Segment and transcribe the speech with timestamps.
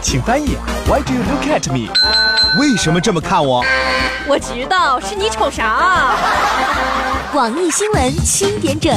[0.00, 0.56] 请翻译。
[0.86, 1.90] Why do you look at me？
[2.58, 3.64] 为什么这么看我？
[4.26, 6.14] 我知道是你瞅啥。
[7.34, 8.92] 网易新闻七点整，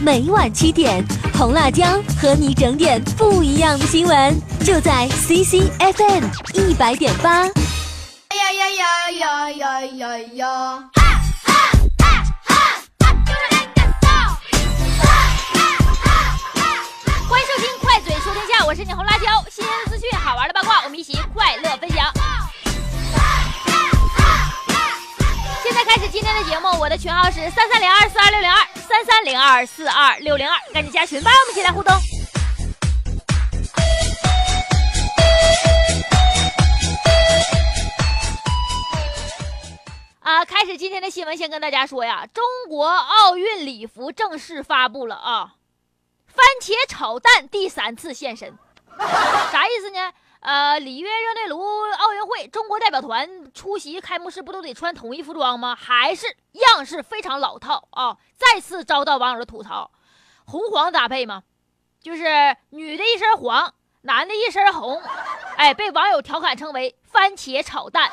[0.00, 1.04] 每晚七点，
[1.36, 1.84] 红辣椒
[2.20, 4.34] 和你整点不一样的新闻，
[4.64, 7.44] 就在 CCFM 一百点八。
[7.44, 7.50] 呀
[8.52, 10.93] 呀呀呀呀呀呀！
[18.74, 22.12] 我是你红辣椒，新鲜的资讯，好玩的八卦，我们一起快乐分享。
[25.62, 31.94] 现在开始今天的节目，我的群号是三三零二四二六零二三三零二四二六零二，赶紧加群吧，我们一起来互动。
[40.18, 45.54] 啊，开始今天的新闻，先跟大家说呀，中国奥运礼服正式发布了啊，
[46.26, 48.58] 番茄炒蛋第三次现身，
[49.50, 50.12] 啥意思呢？
[50.40, 51.58] 呃，里约热内卢
[51.92, 55.74] 奥运会中国代表团出席开幕式，不都得穿统一服装吗？
[55.74, 59.90] 还是样式非常老套啊，再次遭到网友的吐槽，
[60.46, 61.44] 红黄搭配吗？
[62.00, 63.74] 就是女的一身黄。
[64.06, 65.00] 男的一身红，
[65.56, 68.10] 哎，被网友调侃称为“番茄炒蛋”，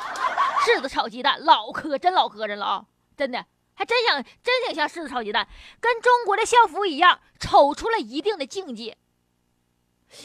[0.64, 2.84] 柿子炒鸡蛋，老磕真老磕碜了啊！
[3.14, 5.46] 真的，还真想真挺像柿子炒鸡蛋，
[5.82, 8.96] 跟中国的校服一样，丑出了一定的境界。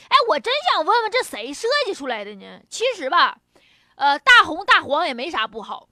[0.10, 2.60] 哎，我真想问问，这谁设计出来的呢？
[2.70, 3.38] 其实吧，
[3.96, 5.88] 呃，大红大黄也没啥不好，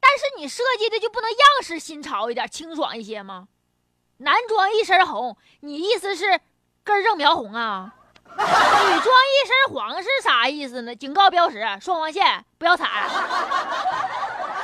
[0.00, 3.48] 但是你设计的就不能样式新潮一点，清爽一些吗？
[4.18, 6.40] 男装一身红，你意思是
[6.82, 7.94] 根正苗红啊？
[8.24, 10.94] 女装一身黄是啥意思呢？
[10.94, 13.08] 警告标识，双黄线，不要踩。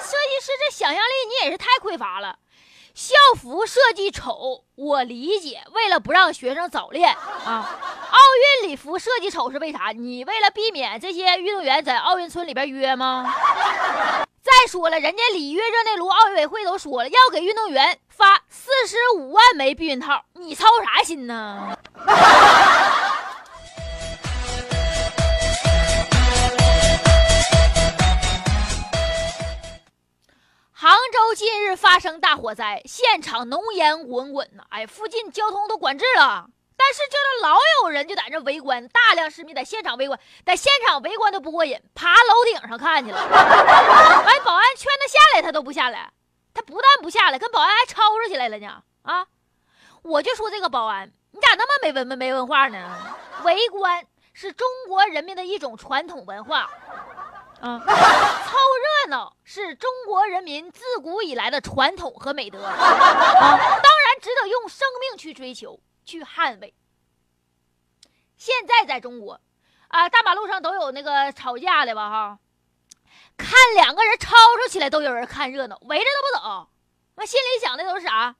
[0.04, 2.38] 设计师这想象力你也是太匮乏了。
[2.94, 7.68] 校服设计丑，我理解，为了不让学生早恋啊。
[8.12, 8.18] 奥
[8.62, 9.90] 运礼服设计丑是为啥？
[9.92, 13.34] 你为了避免这些运动员在奥运村里边约吗？
[14.40, 21.76] 再说了，人家里约热内卢奥委会都说了，要给运动员发四十五万枚避孕套，你操啥心呢？
[30.84, 36.46] 杭州近日发生大火灾，现场浓烟滚滚呐，哎，附近交通都管制了。
[36.76, 43.16] 但是这都老有人就在这围观，大量市民在现场围观，在现场围观都不过瘾，爬楼顶上看去了。
[43.16, 46.12] 完， 保安劝他下来，他都不下来。
[46.52, 48.82] 他不但不下来，跟保安还吵吵起来了呢。
[49.04, 49.24] 啊，
[50.02, 52.78] 我就说这个保安，你咋那么没文没文化呢？
[53.42, 56.68] 围观是中国人民的一种传统文化。
[57.60, 58.56] 啊， 凑
[59.04, 66.74] 热闹是中国人民自古以来的传统和美德 啊，当然值得用生命去追求、去捍卫。
[68.36, 69.40] 现在在中国，
[69.88, 72.10] 啊，大马路上都有那个吵架的吧？
[72.10, 72.38] 哈，
[73.38, 76.68] 看两个人吵吵起来，都有人看热闹，围着都不走。
[77.16, 78.34] 那心里想的都是啥？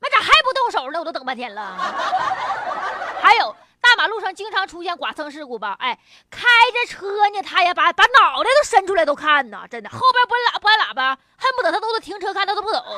[0.00, 0.98] 那咋还不动手呢？
[0.98, 1.76] 我都等半天了。
[3.22, 3.56] 还有。
[4.02, 5.76] 大马路上经常出现剐蹭事故吧？
[5.78, 5.96] 哎，
[6.28, 6.40] 开
[6.72, 12.82] 着车呢，他也把把脑袋都伸出来都看呢，真的，后边不按喇不按喇叭，恨不得他都得停车看，他都不走。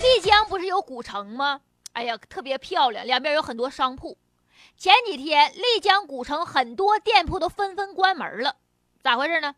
[0.00, 1.60] 丽江不是有古城吗？
[1.92, 4.18] 哎呀，特别漂亮，两边有很多商铺。
[4.76, 8.56] 前几天，丽江古城很多店铺都纷纷关门了，
[9.02, 9.54] 咋回事呢？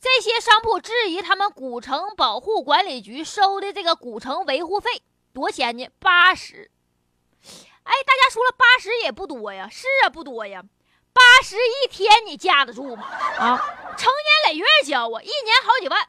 [0.00, 5.02] 这些商铺质疑他们古城保护管理局收的这个古城维护费
[5.34, 5.88] 多少钱呢？
[5.98, 6.70] 八十。
[7.42, 10.62] 哎，大家说了，八十也不多呀，是啊，不多呀。
[11.12, 13.02] 八十一天你架得住吗？
[13.38, 13.58] 啊，
[13.98, 16.08] 成年累月交啊，一年好几万。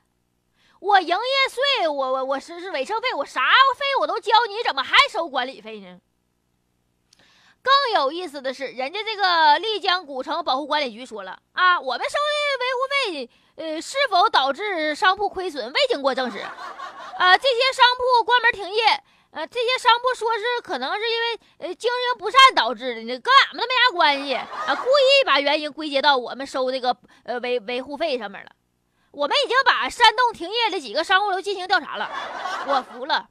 [0.80, 3.42] 我营业税，我我我是是维生费，我啥
[3.76, 6.00] 费我都交，你怎么还收管理费呢？
[7.64, 12.18] 更有意思的是，人家这个丽江古城保护管理局说了啊，我们收
[12.60, 16.40] 的维护费，呃，是否导致商铺亏损未经过证实。
[16.40, 18.84] 啊，这些商铺关门停业，
[19.32, 28.52] 呃，这些商铺说是可能是因为呃经营不善导致的，跟俺们都没啥关系啊，故意把原因归结到我们收这个呃维维护费上面了。
[29.12, 32.12] 我们已经把山洞停业的几个商户都进行调查了，
[32.68, 33.30] 我服了。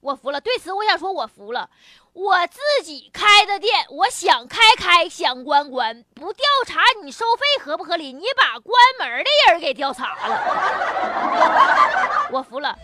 [0.00, 1.68] 我服了，对此我想说，我服了。
[2.12, 8.12] 我自己开的店，我想开开，想关关，不调查你收费合不合理？
[8.12, 10.40] 你把关门的人给调查了，
[12.32, 12.76] 我服了。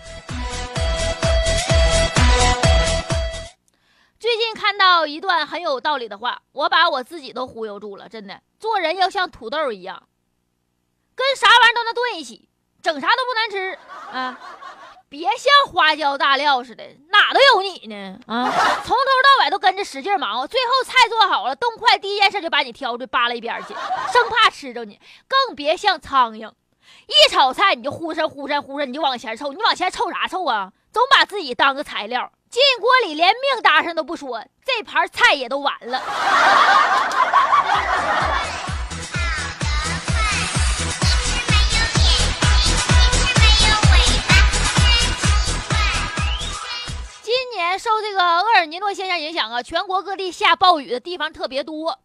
[4.20, 8.08] 最近看到一段很有道理的话，我把我自己都忽悠住了。
[8.08, 10.06] 真的，做人要像土豆一样，
[11.14, 12.48] 跟啥玩意都能炖一起。
[12.82, 13.78] 整啥都不难吃
[14.12, 14.38] 啊。
[15.08, 18.50] 别像花椒大料似的，哪都有你呢啊！
[18.84, 23.68] 从头到尾都跟着使劲忙活，最后菜做好了，动筷第一件事就把你挑出扒拉一边去，
[24.12, 25.00] 生怕吃着你。
[25.28, 26.50] 更别像苍蝇，
[27.06, 30.72] 一炒菜你就呼哧呼哧呼哧，你就往前凑，你往前凑啥凑啊？
[30.92, 36.02] 总把自己当个材料，进锅里连命搭上都不说，这盘菜也都完了。
[47.78, 52.00] 受这个厄尔尼诺现象影响啊，全国各地下暴雨的地方特别多，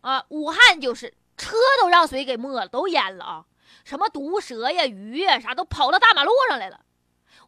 [0.00, 3.44] 啊，武汉就是车都让水给没了，都淹了啊，
[3.84, 6.80] 什么毒蛇呀、鱼呀，啥都跑到大马路上来了。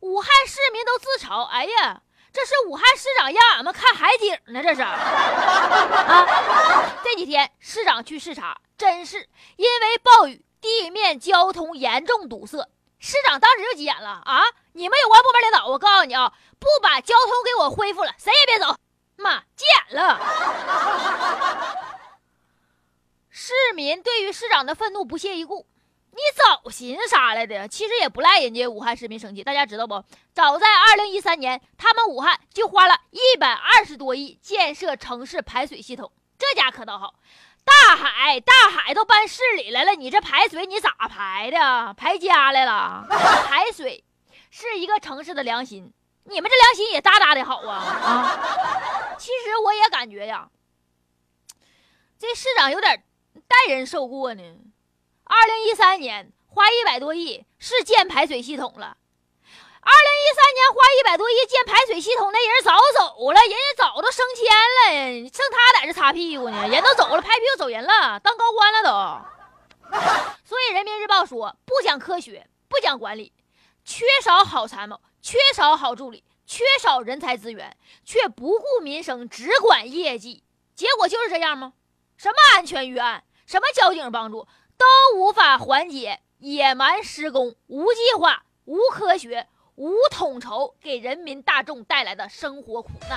[0.00, 2.02] 武汉市民都自嘲：“哎呀，
[2.32, 4.96] 这是武汉市长让俺们看海景呢，这是。”啊，
[7.02, 12.68] 这几天市长去视察，真是因为暴雨，地面交通严重堵塞。
[12.98, 14.42] 市长当时就急眼了啊！
[14.72, 18.76] 你们有关部门领导，我告诉你啊，不把交通给我恢复了，谁也别走！
[19.16, 20.20] 妈，急眼了！
[23.30, 25.66] 市民对于市长的愤怒不屑一顾。
[26.10, 27.68] 你早寻思啥来的？
[27.68, 29.44] 其实也不赖人家武汉市民生气。
[29.44, 30.02] 大家知道不？
[30.32, 37.14] 早在二零一三年，他们武汉就花了一百二十多亿建设城市排水系统，这家可倒好。
[37.68, 41.94] 大海，大海都搬市里来了，你这排水你咋排的？
[41.94, 43.06] 排家来了？
[43.46, 44.04] 排水
[44.50, 45.92] 是一个城市的良心，
[46.24, 49.16] 你们这良心也大大的好啊啊！
[49.18, 50.48] 其实我也感觉呀，
[52.18, 53.04] 这市长有点
[53.46, 54.42] 代人受过呢。
[55.24, 58.97] 二零一三年花一百多亿是建排水系统了。
[59.80, 66.68] 二零一三年花一百多亿建排水系统，那人早走了，人家早都升迁了，剩他在这擦屁股呢。
[66.68, 69.98] 人都走了，拍屁股走人了，当高官了都。
[70.44, 73.32] 所以人民日报说，不讲科学，不讲管理，
[73.84, 80.42] 缺少好参谋，缺少好助理，缺少人才资源，却不顾民生，只管业绩，
[80.74, 81.72] 结果就是这样吗？
[82.18, 84.46] 什么安全预案，什么交警帮助，
[84.76, 84.84] 都
[85.16, 89.46] 无法缓解野蛮施工、无计划、无科学。
[89.78, 93.16] 无统筹给人民大众带来的生活苦难。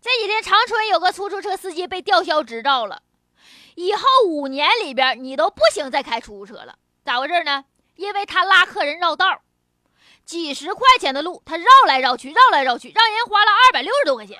[0.00, 3.02] 这几天长春有个出租车司机被吊销执照了，
[3.74, 6.76] 以后五年里边你都不行再开出租车了。
[7.04, 7.66] 咋回事呢？
[7.96, 9.42] 因为他拉客人绕道。
[10.24, 14.38] 几十块钱的路，他绕来绕去，绕来绕去，让人花了二百六十多块钱。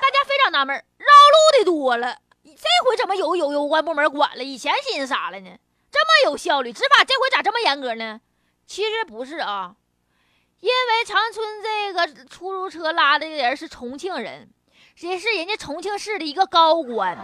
[0.00, 4.44] 大家非常纳闷，绕路的多了，这回怎么有有有关部门管了？
[4.44, 5.50] 以前寻思啥了呢？
[5.90, 8.20] 这么有效率，执法这回咋这么严格呢？
[8.66, 9.74] 其实不是啊，
[10.60, 14.50] 因为长春这个出租车拉的人是重庆人，
[15.00, 17.18] 也是人家重庆市的一个高官，人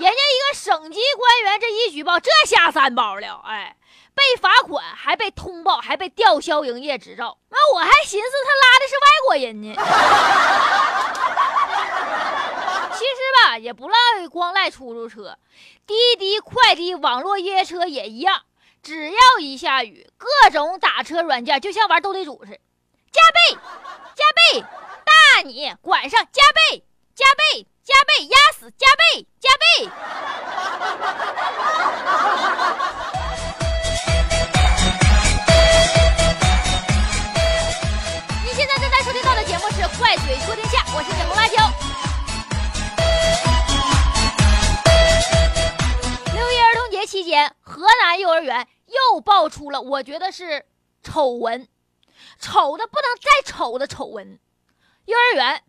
[0.00, 3.76] 家一个省级官员，这一举报，这下三包了，哎。
[4.14, 7.38] 被罚款，还被通报，还被吊销营业执照。
[7.48, 9.74] 那我还寻思他拉的是外国人呢。
[12.92, 13.96] 其实吧，也不赖
[14.28, 15.38] 光赖出租车，
[15.86, 18.42] 滴滴、快滴、网络约车也一样。
[18.82, 22.58] 只要一下雨，各种打车软件就像玩斗地主似的，
[23.12, 23.58] 加倍、
[24.14, 24.64] 加倍，
[25.04, 26.82] 大你管上，加倍、
[27.14, 29.90] 加倍、加倍，压死，加倍、加倍。
[39.98, 41.56] 快嘴说天下，我是小红辣椒。
[46.34, 50.66] 六一儿童节期间，河南幼儿园又爆出了我觉得是
[51.02, 51.68] 丑闻，
[52.38, 54.38] 丑的不能再丑的丑闻。
[55.06, 55.62] 幼儿园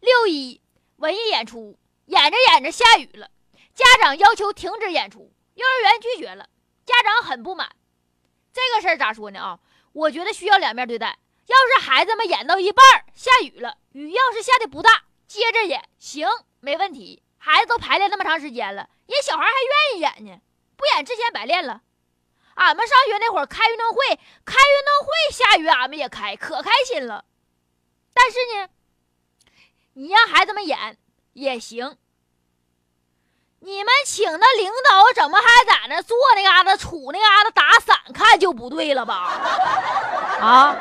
[0.00, 0.60] 六一
[0.96, 3.30] 文艺演出演着演着下雨了，
[3.74, 6.48] 家长要求停止演出，幼儿园拒绝了，
[6.84, 7.70] 家长很不满。
[8.52, 9.40] 这个事儿咋说呢？
[9.40, 9.58] 啊，
[9.92, 11.18] 我觉得需要两面对待。
[11.50, 16.28] 要是孩子们演到一半下雨了，雨要是下的不大，接着演行
[16.60, 17.24] 没问题。
[17.38, 20.40] 孩子都排练那么长时间了，人小孩还愿意演呢，
[20.76, 21.80] 不演之前白练了。
[22.54, 27.24] 俺们上学那会儿开运动会，开运动会下雨俺们也开，可开心了。
[28.14, 28.68] 但是呢，
[29.94, 30.98] 你让孩子们演
[31.32, 31.96] 也行。
[33.62, 39.14] 你们请的领导怎么还在那坐那嘎达杵那嘎达打伞看就不对了吧？
[40.40, 40.74] 啊，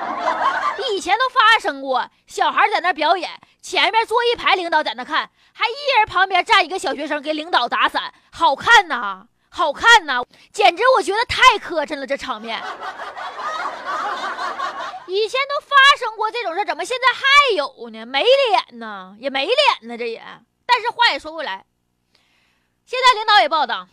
[0.92, 3.30] 以前都发生过，小孩在那表演，
[3.62, 12.62] 前面坐一排领导在那看，还一人旁边站一个小学生给领导打伞，好看呐，好看呐，简直我觉得太磕碜了这场面。
[15.08, 18.06] 以前都发生过这种事，怎么现在还有呢？
[18.06, 19.58] 没脸呢，也没脸
[19.90, 20.22] 呢，这也。
[20.66, 21.66] 但是话也说回来，
[22.86, 23.90] 现在领导也不好当，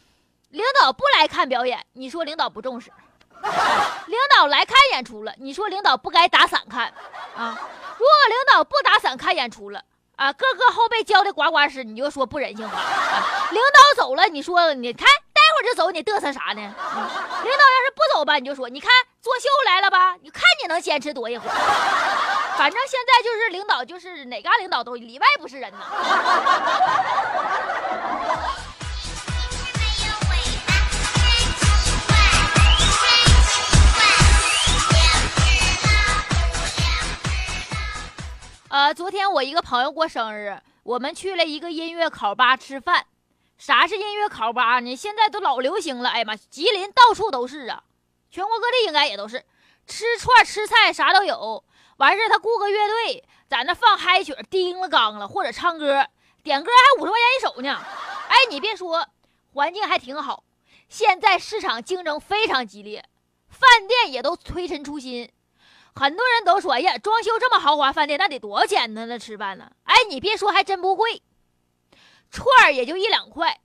[0.51, 2.91] 领导不来看表演，你说领导不重视；
[4.07, 6.93] 领导来看演出了，你说领导不该打伞看
[7.37, 7.59] 啊？
[7.99, 9.83] 如果领导不打伞看演出了
[10.17, 12.79] 啊，个个后背浇的呱呱湿，你就说不人性化。
[12.79, 15.37] 啊、领导走了，你说你看待。
[15.55, 16.61] 会儿就走，你嘚瑟啥呢？
[16.61, 18.91] 领导要是不走吧，你就说，你看
[19.23, 20.15] 作秀来了吧？
[20.21, 21.55] 你看你能坚持多一会儿？
[22.59, 25.79] 反正现在就是领导，就是哪嘎领导都里外不是人呐。
[38.69, 43.07] 呃，昨天我一个朋友过生日，我们去了一个音乐烤吧吃饭。
[43.57, 44.97] 啥是音乐烤吧呢？
[44.97, 46.11] 现在都老流行了。
[46.11, 47.85] 哎呀妈，吉林到处都是啊，
[48.29, 49.45] 全国各地应该也都是，
[49.87, 51.63] 吃串吃菜啥都有。
[51.99, 56.05] 完事他雇个乐队在那放嗨曲，叮了刚了，或者唱歌，
[56.43, 57.81] 点歌还五十块钱一首呢。
[58.29, 59.07] 哎，你别说，
[59.55, 60.43] 环境还挺好。
[60.89, 63.05] 现在市场竞争非常激烈，
[63.49, 65.31] 饭店也都推陈出新。
[65.99, 69.07] 很多人都说，哎呀，装修这么豪华饭店，那得多少钱呢？
[69.07, 69.73] 那吃饭呢？
[69.85, 71.23] 哎，你别说，还真不贵。
[72.31, 73.61] 串儿也就一两块，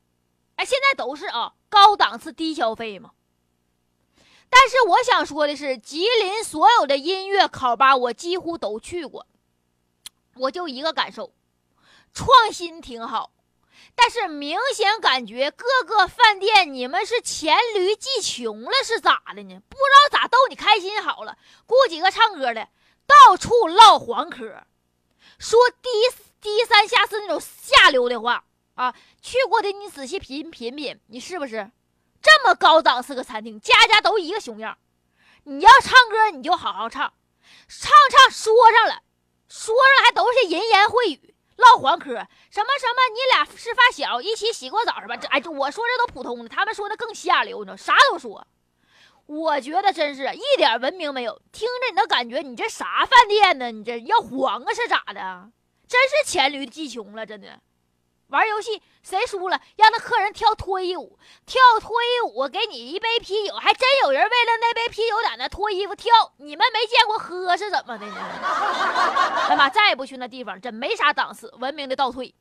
[0.56, 3.12] 哎，现在都是啊，高档次低消费嘛。
[4.50, 9.28] 但是我想说的是，吉林所有的音乐烤吧，我几乎都去过，
[10.36, 11.34] 我就一个感受，
[12.14, 13.32] 创新挺好，
[13.96, 19.62] 但是明显感觉各个饭店你们是黔驴技穷了，是咋的呢？
[19.70, 22.68] 不知道咋逗你开心好了，雇几个唱歌的，
[23.06, 24.64] 到处唠黄嗑，
[25.38, 25.90] 说低
[26.40, 28.46] 低三下四那种下流的话。
[28.76, 31.70] 啊，去过的你仔细品品品，你是不是
[32.22, 33.60] 这么高档次个餐厅？
[33.60, 34.78] 家家都一个熊样。
[35.44, 37.14] 你要唱歌，你就好好唱，
[37.68, 39.04] 唱唱说上了，
[39.50, 41.31] 说上还都是淫言秽语，
[41.62, 45.16] 唠黄嗑，什么什么，你俩是发小，一起洗过澡是吧？
[45.16, 48.46] 这哎，我说这都普通的，他们说的更下流，你知道啥都说。
[49.28, 53.72] 我觉得真是一点文明没有，听着你那感觉，你这啥饭店呢？
[53.72, 55.50] 你这要黄啊是咋的？
[55.88, 57.60] 真是黔驴技穷了，真的。
[58.32, 66.10] 玩游戏谁输了，让那客人跳脱衣舞，跳脱衣舞给你一杯啤酒，还真有人为了那杯啤酒在那脱衣服跳。
[66.38, 68.16] 你们没见过喝是怎么的呢？
[69.50, 72.34] 哎妈，再也不去那地方，真没啥档次，文明的倒退。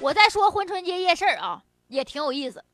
[0.00, 2.64] 我再说珲春街夜市啊，也挺有意思。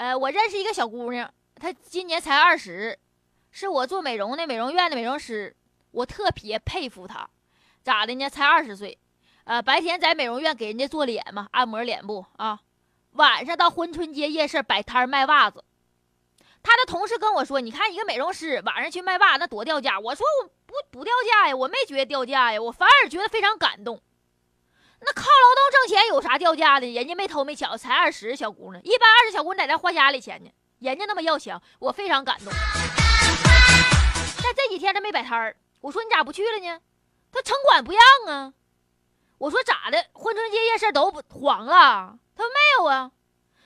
[0.00, 2.98] 呃，我认识一个小姑娘，她今年才二十，
[3.50, 5.54] 是我做美容的美容院的美容师，
[5.90, 7.28] 我特别佩服她。
[7.82, 8.26] 咋的呢？
[8.30, 8.98] 才二十岁，
[9.44, 12.60] 呃，白天在美容院给人家做脸嘛，按摩脸部啊，
[13.10, 15.62] 晚上到珲春街夜市摆摊卖袜子。
[16.62, 24.00] 她的同事跟我说：“你看一个美容师晚上去卖袜，那多掉价。”我说：“我不不掉价呀，我没觉得掉价呀，我反而觉得非常感动。”
[25.00, 26.86] 那靠劳动挣钱有啥掉价的？
[26.92, 32.52] 人家没偷没抢，才二十小姑娘，一般二十小姑娘在那花家里钱呢，人家那么要强，我非常感动。
[34.42, 36.80] 但这几天他没摆摊儿，我说你咋不去了呢？
[37.32, 38.52] 他城管不让啊。
[39.38, 39.96] 我说咋的？
[40.12, 42.18] 珲春街夜市都黄了？
[42.36, 43.10] 他说没有啊。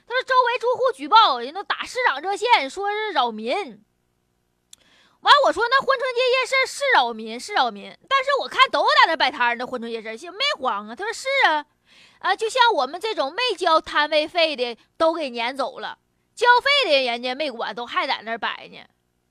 [0.06, 3.82] 他说周围住户举报，人都打市长热线，说是扰民。
[5.24, 9.66] 完，我说那珲春街夜市是扰民，是扰民，但是我看都在那摆摊呢。
[9.66, 10.94] 珲春夜市没黄啊？
[10.94, 11.64] 他说是啊，
[12.18, 15.98] 啊，就像我们这种没交摊位费的都给撵走了，
[16.34, 18.78] 交费的人家没管，都还在那摆呢。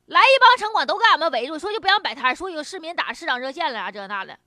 [0.07, 4.39] 来一帮城管都给俺们围住，说就不让摆摊，说有市民打市长热线了啊，这那的。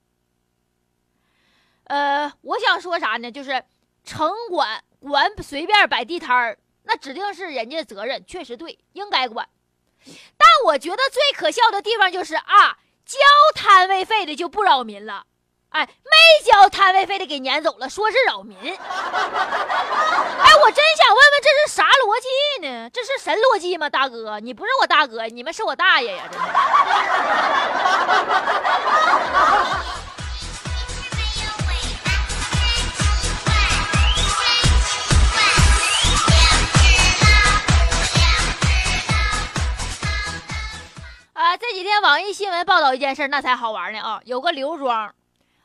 [1.85, 3.31] 呃，我想说啥呢？
[3.31, 3.63] 就是
[4.03, 9.47] 城管管随便摆地摊儿，那指定是人家的责任，确实对，应该管。
[10.37, 13.17] 但我觉得最可笑的地方就是啊，交
[13.55, 15.23] 摊位费的就不扰民了，
[15.69, 18.57] 哎，没交摊位费的给撵走了，说是扰民。
[18.67, 18.75] 哎，
[20.63, 22.27] 我真想问问这是啥逻辑
[22.67, 22.89] 呢？
[22.91, 24.39] 这是神逻辑吗，大哥？
[24.39, 26.23] 你不是我大哥，你们是我大爷呀！
[26.31, 26.47] 真的。
[41.77, 44.19] 几天网易新闻报道一件事，那才好玩呢啊！
[44.25, 45.13] 有个刘庄，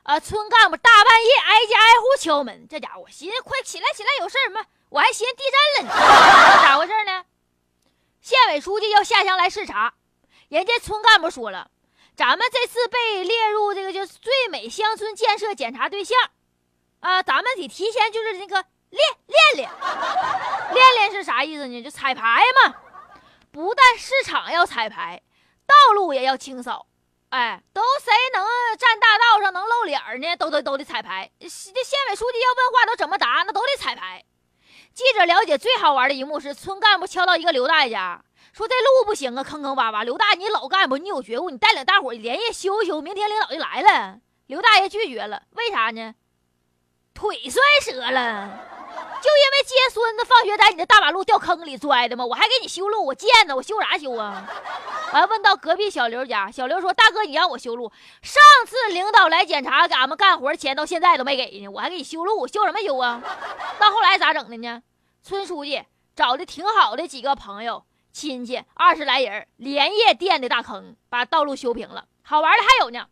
[0.02, 4.60] 啊，村干部大半夜挨家挨户敲门，这家伙寻思快起来起来，有事吗？
[4.90, 5.42] 我还寻思地
[5.78, 6.00] 震了呢，
[6.62, 7.24] 咋回事呢？
[8.20, 9.94] 县委书记要下乡来视察，
[10.50, 11.70] 人家村干部说了，
[12.14, 16.18] 咱们这次被列入这个就是最美乡村建设检查对象，
[17.00, 19.70] 啊，咱们得提前就是那个练练练，
[20.74, 21.82] 练练 是啥意思呢？
[21.82, 22.74] 就彩排嘛，
[23.50, 25.22] 不但市场要彩排，
[25.72, 26.86] 道路也要清扫。
[27.30, 28.44] 哎，都谁能
[28.78, 30.36] 站大道上能露脸呢？
[30.36, 31.30] 都得都得彩排。
[31.38, 33.42] 这县委书记要问话都怎么答？
[33.46, 34.22] 那都得彩排。
[34.92, 40.04] 记者了解最好玩的一幕是，村干部敲到一个刘大爷家，说这路不行啊，坑坑洼洼。
[40.04, 44.18] 刘大爷，你老干部，你有觉悟，你带领大伙连夜修修，明天领导就来了。
[44.48, 46.14] 刘大爷拒绝了，为啥呢？
[47.14, 48.50] 腿摔折了。
[49.22, 52.26] 就因为接孙子放学在你的大马路掉坑里摔的吗？
[52.26, 54.48] 我还给你修路，我贱呢，我修啥修啊？
[55.12, 63.22] 完问到隔壁小刘家，小刘说：“大哥，你让我修路，上次领导来检查，俺们干活钱到现在都没给呢，我还给你修路，修什么修啊？
[63.78, 64.82] 到后来咋整的呢？
[65.22, 65.84] 村书记
[66.16, 72.06] 找的挺好的几个朋友亲戚，二十来人连夜垫的大坑，把道路修平了。
[72.22, 73.06] 好玩的还有呢，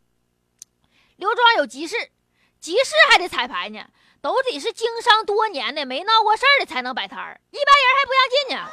[1.17, 2.11] 刘庄有集市，
[2.59, 3.85] 集市还得彩排呢。”
[4.21, 8.71] 都得是经商多年的、没闹过事儿的才能摆摊儿，一般人还不让进呢。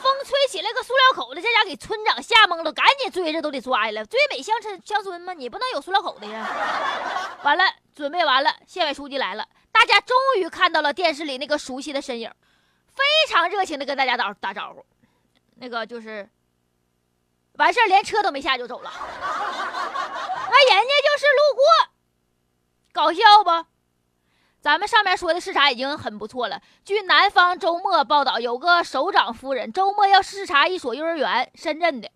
[0.00, 4.04] 风吹起来个塑料口子，这家给村长吓懵了，赶紧追着都得抓下来。
[4.04, 5.32] 最美乡村乡村吗？
[5.32, 6.46] 你不能有塑料口子呀！
[7.42, 7.64] 完了，
[7.94, 12.32] 准备完了，县委书记来了，大家终于看到了电视里那个熟悉的身影，
[12.94, 14.86] 非常热情的跟大家打打招呼。
[15.56, 16.28] 那个就是
[17.54, 18.92] 完事儿，连车都没下就走了。
[20.48, 21.64] 那人家就是路过，
[22.92, 23.66] 搞笑不？
[24.66, 26.60] 咱们上面说的视察已经很不错了。
[26.84, 32.10] 据南方周末报道，有个首长夫人周末要视察一所幼儿园，深圳的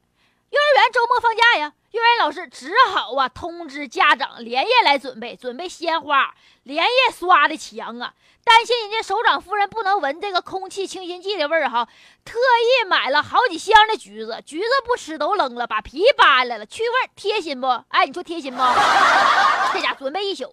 [0.51, 11.87] 幼儿园周末放假呀，幼儿园老师只好啊通知家长连夜来准备，准备鲜花，连夜刷的墙啊，担心人家首长夫人不能闻这个空气清新剂的味儿哈，
[12.25, 17.69] 特意买了好几箱的橘子，橘子不吃都扔了，把皮扒来了去味儿，贴心不？
[17.91, 18.59] 哎，你说贴心不？
[19.73, 20.53] 这家准备一宿，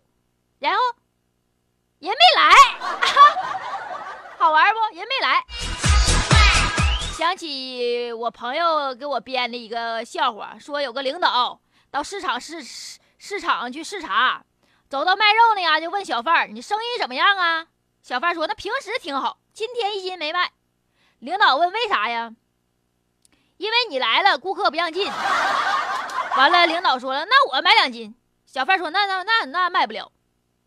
[0.59, 0.79] 然后。
[1.99, 2.51] 人没来，
[4.37, 4.79] 好玩不？
[4.95, 5.43] 人没来。
[7.17, 12.63] 想起我朋友给我编的一个笑话，说有个领导到市场市
[13.17, 14.43] 市场去视察，
[14.87, 17.65] 走到卖肉那嘎就问小贩儿：“你生意怎么样啊？”
[18.03, 20.51] 小贩说：“那平时挺好，今天一斤没卖。”
[21.17, 22.31] 领导问：“为啥呀？”
[23.57, 25.11] 因为你来了，顾客不让进。
[26.37, 30.11] 完了，领导说了：“那我买两斤。”小贩说：“那那那那卖不了。”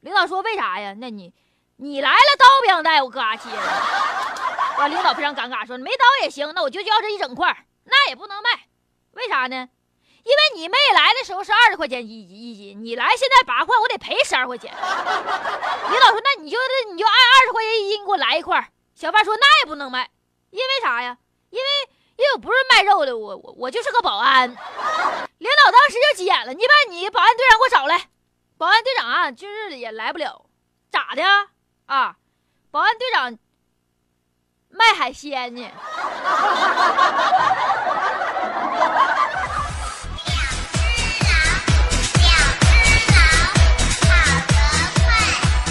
[0.00, 0.94] 领导说：“为啥呀？
[0.98, 1.32] 那你，
[1.76, 3.48] 你来了刀不让带，我搁啥切？”
[4.78, 8.48] 完，领导非常尴尬，说：“没刀也行，那我就要这一整块，那也不能卖，
[9.12, 9.68] 为啥呢？
[10.22, 20.08] 因为你没来的时候是二十块钱一一斤，你来现在八块，我得赔十二块钱。”领导说：“那你就那你就按二十块钱一斤给我来一块。”小贩说：“那也不能卖，
[20.50, 21.16] 因为啥呀？
[21.50, 21.64] 因为
[22.16, 28.08] 因为我不是卖肉的，我我我就是个保安。”领导当时就急眼了：“你把你保安队长给我找来。”
[28.61, 30.44] 保安队长啊，今日也来不了，
[30.92, 31.23] 咋的
[31.87, 32.14] 啊？
[32.70, 33.38] 保安队长
[34.68, 35.62] 卖海鲜呢。
[35.62, 35.73] 两
[41.88, 45.09] 只狼，两只狼跑得快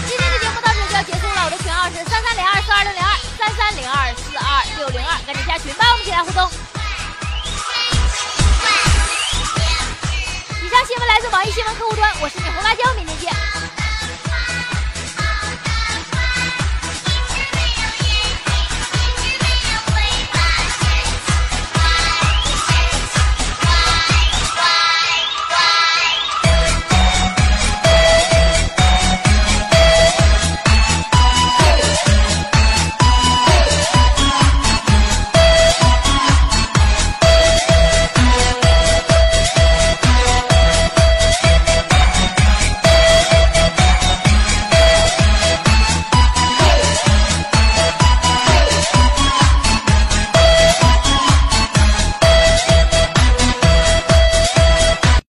[0.08, 6.69] 今天的节目到这就要结束了，我的群号是三三零二四二六零二三三零二四二六零二，赶紧加群吧，我们一起来互动。
[10.70, 13.49] 以上新闻来自网易新闻客户端，我是你红辣椒，明天见。